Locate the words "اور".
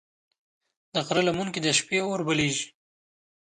2.05-2.19